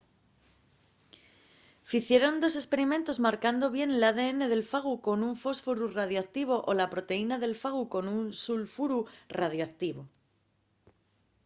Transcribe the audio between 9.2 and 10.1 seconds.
radioactivo